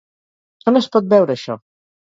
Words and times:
On 0.71 0.81
es 0.81 0.89
pot 0.97 1.13
veure 1.15 1.37
això? 1.39 1.61